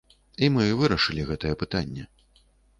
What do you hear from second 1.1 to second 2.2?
гэтае пытанне.